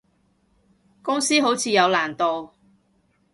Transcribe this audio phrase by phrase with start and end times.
[1.03, 2.49] 公司好似有難度